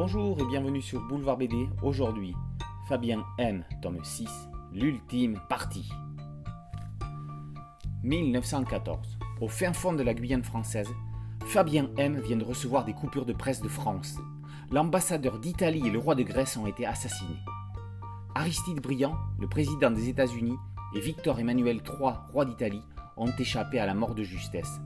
Bonjour 0.00 0.40
et 0.40 0.44
bienvenue 0.44 0.80
sur 0.80 1.00
Boulevard 1.08 1.38
BD. 1.38 1.68
Aujourd'hui, 1.82 2.32
Fabien 2.88 3.26
M, 3.36 3.64
tome 3.82 3.98
6, 4.00 4.28
l'ultime 4.72 5.40
partie. 5.48 5.90
1914. 8.04 9.18
Au 9.40 9.48
fin 9.48 9.72
fond 9.72 9.92
de 9.92 10.04
la 10.04 10.14
Guyane 10.14 10.44
française, 10.44 10.88
Fabien 11.46 11.90
M 11.96 12.20
vient 12.20 12.36
de 12.36 12.44
recevoir 12.44 12.84
des 12.84 12.92
coupures 12.92 13.26
de 13.26 13.32
presse 13.32 13.60
de 13.60 13.66
France. 13.66 14.20
L'ambassadeur 14.70 15.40
d'Italie 15.40 15.88
et 15.88 15.90
le 15.90 15.98
roi 15.98 16.14
de 16.14 16.22
Grèce 16.22 16.56
ont 16.56 16.68
été 16.68 16.86
assassinés. 16.86 17.42
Aristide 18.36 18.80
Briand, 18.80 19.16
le 19.40 19.48
président 19.48 19.90
des 19.90 20.08
États-Unis, 20.08 20.58
et 20.94 21.00
Victor 21.00 21.40
Emmanuel 21.40 21.82
III, 21.84 22.12
roi 22.32 22.44
d'Italie, 22.44 22.84
ont 23.16 23.32
échappé 23.36 23.80
à 23.80 23.86
la 23.86 23.94
mort 23.94 24.14
de 24.14 24.22
justesse. 24.22 24.80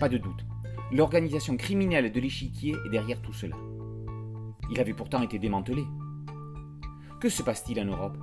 Pas 0.00 0.08
de 0.08 0.16
doute, 0.16 0.46
l'organisation 0.90 1.58
criminelle 1.58 2.10
de 2.10 2.18
l'échiquier 2.18 2.74
est 2.86 2.90
derrière 2.90 3.20
tout 3.20 3.34
cela. 3.34 3.56
Il 4.70 4.80
avait 4.80 4.94
pourtant 4.94 5.22
été 5.22 5.38
démantelé. 5.38 5.84
Que 7.20 7.28
se 7.28 7.42
passe-t-il 7.42 7.80
en 7.80 7.86
Europe? 7.86 8.16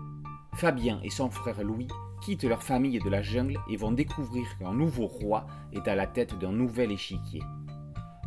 Fabien 0.56 1.00
et 1.04 1.10
son 1.10 1.30
frère 1.30 1.64
Louis 1.64 1.88
quittent 2.22 2.46
leur 2.46 2.64
famille 2.64 3.00
de 3.00 3.10
la 3.10 3.22
jungle 3.22 3.60
et 3.70 3.78
vont 3.78 3.92
découvrir 3.92 4.46
qu'un 4.58 4.74
nouveau 4.74 5.08
roi 5.08 5.48
est 5.74 5.88
à 5.88 5.96
la 5.96 6.08
tête 6.08 6.38
d'un 6.40 6.52
nouvel 6.52 6.92
échiquier. 6.92 7.42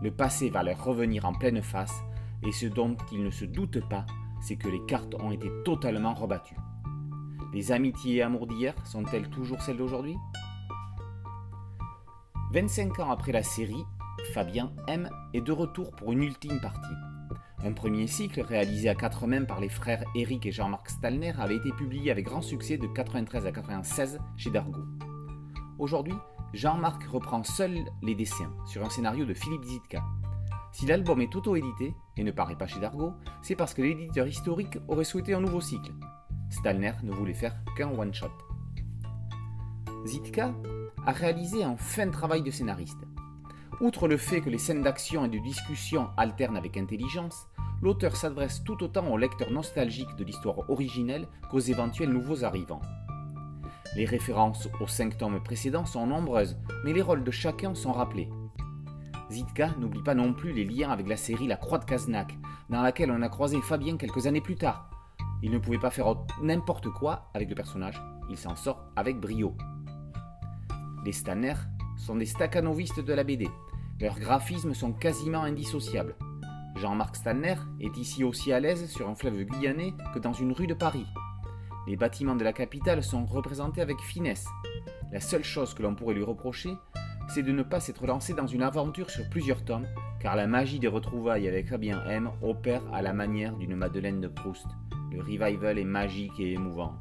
Le 0.03 0.11
passé 0.11 0.51
va 0.51 0.63
leur 0.63 0.85
revenir 0.85 1.25
en 1.25 1.33
pleine 1.33 1.63
face, 1.63 2.03
et 2.47 2.53
ce 2.53 2.67
dont 2.67 2.97
ils 3.11 3.25
ne 3.25 3.31
se 3.31 3.45
doutent 3.45 3.89
pas, 3.89 4.05
c'est 4.41 4.57
que 4.57 4.69
les 4.69 4.85
cartes 4.87 5.15
ont 5.15 5.33
été 5.33 5.51
totalement 5.65 6.15
rebattues. 6.15 6.59
Les 7.53 7.73
amitiés 7.73 8.17
et 8.17 8.23
amours 8.23 8.47
d'hier 8.47 8.75
sont-elles 8.85 9.31
toujours 9.31 9.63
celles 9.63 9.79
d'aujourd'hui? 9.79 10.17
25 12.53 13.01
ans 13.01 13.11
après 13.11 13.33
la 13.33 13.43
série, 13.43 13.85
Fabien 14.33 14.73
M 14.87 15.09
est 15.33 15.41
de 15.41 15.53
retour 15.53 15.91
pour 15.93 16.13
une 16.13 16.23
ultime 16.23 16.61
partie. 16.61 16.95
Un 17.65 17.73
premier 17.73 18.07
cycle 18.07 18.41
réalisé 18.41 18.89
à 18.89 18.95
quatre 18.95 19.27
mains 19.27 19.45
par 19.45 19.61
les 19.61 19.69
frères 19.69 20.05
Eric 20.15 20.47
et 20.47 20.53
Jean-Marc 20.53 20.91
Stalner 20.91 21.33
avait 21.39 21.57
été 21.57 21.73
publié 21.73 22.13
avec 22.13 22.25
grand 22.25 22.41
succès 22.41 22.79
de 22.79 22.87
93 22.87 23.47
à 23.47 23.53
96 23.53 24.21
chez 24.37 24.51
Dargaud. 24.51 24.87
Aujourd'hui, 25.81 26.15
Jean-Marc 26.55 27.03
reprend 27.05 27.43
seul 27.43 27.77
les 28.03 28.15
dessins 28.15 28.53
sur 28.65 28.85
un 28.85 28.91
scénario 28.91 29.25
de 29.25 29.35
Philippe 29.35 29.65
Zitka. 29.65 30.05
Si 30.71 30.87
l'album 30.87 31.21
est 31.21 31.35
auto-édité 31.35 31.95
et 32.17 32.23
ne 32.23 32.31
paraît 32.31 32.57
pas 32.57 32.69
chez 32.69 32.79
Dargaud, 32.79 33.15
c'est 33.43 33.57
parce 33.57 33.75
que 33.75 33.83
l'éditeur 33.83 34.29
historique 34.29 34.79
aurait 34.87 35.03
souhaité 35.03 35.35
un 35.35 35.41
nouveau 35.41 35.61
cycle. 35.61 35.93
Stalner 36.51 36.93
ne 37.03 37.13
voulait 37.13 37.35
faire 37.35 37.57
qu'un 37.77 37.91
one-shot. 37.91 38.31
Zitka 40.07 40.55
a 41.05 41.13
réalisé 41.13 41.65
un 41.65 41.77
fin 41.77 42.09
travail 42.09 42.43
de 42.43 42.53
scénariste. 42.53 43.01
Outre 43.81 44.09
le 44.09 44.17
fait 44.17 44.41
que 44.41 44.51
les 44.51 44.59
scènes 44.59 44.83
d'action 44.83 45.25
et 45.25 45.29
de 45.29 45.39
discussion 45.39 46.09
alternent 46.17 46.57
avec 46.57 46.77
intelligence, 46.77 47.47
l'auteur 47.81 48.17
s'adresse 48.17 48.65
tout 48.65 48.83
autant 48.83 49.07
aux 49.07 49.17
lecteurs 49.17 49.53
nostalgiques 49.53 50.17
de 50.17 50.25
l'histoire 50.25 50.69
originelle 50.69 51.29
qu'aux 51.49 51.61
éventuels 51.61 52.11
nouveaux 52.11 52.43
arrivants. 52.43 52.83
Les 53.95 54.05
références 54.05 54.69
aux 54.81 54.89
cinq 54.89 55.17
tomes 55.17 55.41
précédents 55.43 55.87
sont 55.87 56.09
nombreuses, 56.09 56.59
mais 56.85 56.93
les 56.93 57.03
rôles 57.03 57.23
de 57.23 57.31
chacun 57.31 57.77
sont 57.77 57.93
rappelés. 57.93 58.29
Zitka 59.31 59.71
n'oublie 59.79 60.03
pas 60.03 60.15
non 60.15 60.33
plus 60.33 60.53
les 60.53 60.65
liens 60.65 60.91
avec 60.91 61.07
la 61.07 61.17
série 61.17 61.47
La 61.47 61.57
Croix 61.57 61.79
de 61.79 61.85
Caznac, 61.85 62.37
dans 62.71 62.83
laquelle 62.83 63.13
on 63.13 63.23
a 63.23 63.29
croisé 63.29 63.61
Fabien 63.61 63.97
quelques 63.97 64.27
années 64.27 64.41
plus 64.41 64.57
tard. 64.57 64.91
Il 65.41 65.53
ne 65.53 65.59
pouvait 65.59 65.79
pas 65.79 65.91
faire 65.91 66.17
n'importe 66.43 66.89
quoi 66.89 67.31
avec 67.33 67.49
le 67.49 67.55
personnage, 67.55 68.03
il 68.29 68.37
s'en 68.37 68.57
sort 68.57 68.91
avec 68.97 69.21
brio. 69.21 69.57
Les 71.05 71.13
Stanner 71.13 71.55
sont 71.99 72.17
des 72.17 72.27
staccanovistes 72.27 73.01
de 73.01 73.13
la 73.13 73.25
BD. 73.25 73.49
Leurs 74.01 74.19
graphismes 74.19 74.75
sont 74.75 74.93
quasiment 74.93 75.43
indissociables. 75.43 76.17
Jean-Marc 76.77 77.17
Stanner 77.17 77.57
est 77.81 77.97
ici 77.99 78.25
aussi 78.25 78.53
à 78.53 78.61
l'aise 78.61 78.89
sur 78.89 79.09
un 79.09 79.15
fleuve 79.15 79.43
guyanais 79.43 79.93
que 80.15 80.19
dans 80.19 80.33
une 80.33 80.53
rue 80.53 80.69
de 80.69 80.75
Paris. 80.75 81.07
Les 81.87 81.97
bâtiments 81.97 82.37
de 82.37 82.45
la 82.45 82.53
capitale 82.53 83.03
sont 83.03 83.27
représentés 83.27 83.81
avec 83.81 83.99
finesse. 84.01 84.47
La 85.11 85.21
seule 85.21 85.43
chose 85.43 85.75
que 85.75 85.83
l'on 85.83 85.95
pourrait 85.95 86.15
lui 86.15 86.23
reprocher, 86.23 86.71
c'est 87.29 87.43
de 87.43 87.53
ne 87.53 87.63
pas 87.63 87.81
s'être 87.81 88.07
lancé 88.07 88.33
dans 88.33 88.47
une 88.47 88.63
aventure 88.63 89.11
sur 89.11 89.29
plusieurs 89.29 89.65
tomes, 89.65 89.87
car 90.21 90.37
la 90.37 90.47
magie 90.47 90.79
des 90.79 90.89
retrouvailles 90.89 91.49
avec 91.49 91.69
Fabien 91.69 92.03
M 92.05 92.31
opère 92.43 92.83
à 92.93 93.03
la 93.03 93.13
manière 93.13 93.57
d'une 93.57 93.75
Madeleine 93.75 94.21
de 94.21 94.29
Proust. 94.29 94.67
Le 95.11 95.21
revival 95.21 95.79
est 95.79 95.85
magique 95.85 96.39
et 96.39 96.53
émouvant. 96.53 96.95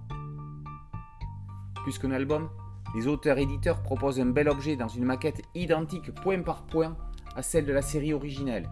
Plus 1.83 1.97
qu'un 1.99 2.11
album, 2.11 2.49
les 2.95 3.07
auteurs-éditeurs 3.07 3.83
proposent 3.83 4.19
un 4.19 4.27
bel 4.27 4.49
objet 4.49 4.75
dans 4.75 4.87
une 4.87 5.05
maquette 5.05 5.41
identique 5.55 6.13
point 6.13 6.41
par 6.41 6.65
point 6.65 6.95
à 7.35 7.41
celle 7.41 7.65
de 7.65 7.73
la 7.73 7.81
série 7.81 8.13
originelle. 8.13 8.69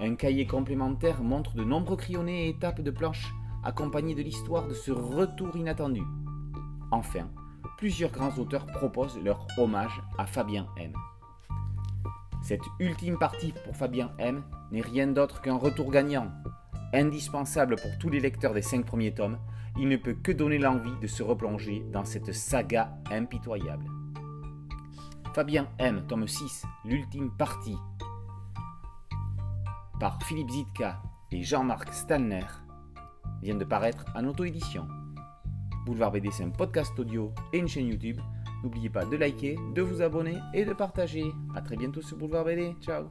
Un 0.00 0.14
cahier 0.16 0.46
complémentaire 0.46 1.22
montre 1.22 1.54
de 1.54 1.64
nombreux 1.64 1.96
crayonnés 1.96 2.46
et 2.46 2.50
étapes 2.50 2.80
de 2.80 2.90
planches 2.90 3.32
accompagnés 3.62 4.14
de 4.14 4.22
l'histoire 4.22 4.66
de 4.66 4.74
ce 4.74 4.92
retour 4.92 5.56
inattendu. 5.56 6.02
Enfin, 6.90 7.28
plusieurs 7.78 8.10
grands 8.10 8.36
auteurs 8.38 8.66
proposent 8.66 9.18
leur 9.18 9.46
hommage 9.58 10.02
à 10.18 10.26
Fabien 10.26 10.66
M. 10.76 10.92
Cette 12.42 12.64
ultime 12.78 13.18
partie 13.18 13.54
pour 13.64 13.74
Fabien 13.74 14.12
M 14.18 14.42
n'est 14.70 14.82
rien 14.82 15.06
d'autre 15.06 15.40
qu'un 15.40 15.56
retour 15.56 15.90
gagnant. 15.90 16.30
Indispensable 16.94 17.74
pour 17.74 17.98
tous 17.98 18.08
les 18.08 18.20
lecteurs 18.20 18.54
des 18.54 18.62
cinq 18.62 18.86
premiers 18.86 19.12
tomes, 19.12 19.38
il 19.76 19.88
ne 19.88 19.96
peut 19.96 20.14
que 20.14 20.30
donner 20.30 20.58
l'envie 20.58 20.96
de 21.02 21.08
se 21.08 21.24
replonger 21.24 21.84
dans 21.92 22.04
cette 22.04 22.32
saga 22.32 22.94
impitoyable. 23.10 23.84
Fabien 25.34 25.66
M, 25.78 26.04
tome 26.06 26.28
6, 26.28 26.64
l'ultime 26.84 27.32
partie, 27.36 27.76
par 29.98 30.22
Philippe 30.22 30.50
Zitka 30.50 31.02
et 31.32 31.42
Jean-Marc 31.42 31.92
Stalner, 31.92 32.46
vient 33.42 33.56
de 33.56 33.64
paraître 33.64 34.04
en 34.14 34.24
auto-édition. 34.26 34.86
Boulevard 35.86 36.12
BD, 36.12 36.30
c'est 36.30 36.44
un 36.44 36.50
podcast 36.50 36.96
audio 37.00 37.32
et 37.52 37.58
une 37.58 37.68
chaîne 37.68 37.88
YouTube. 37.88 38.20
N'oubliez 38.62 38.88
pas 38.88 39.04
de 39.04 39.16
liker, 39.16 39.58
de 39.74 39.82
vous 39.82 40.00
abonner 40.00 40.38
et 40.54 40.64
de 40.64 40.72
partager. 40.72 41.24
A 41.56 41.60
très 41.60 41.76
bientôt 41.76 42.02
sur 42.02 42.16
Boulevard 42.16 42.44
BD. 42.44 42.76
Ciao 42.80 43.10